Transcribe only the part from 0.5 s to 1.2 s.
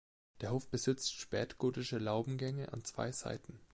Hof besitzt